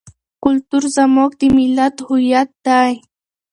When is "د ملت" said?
1.39-1.95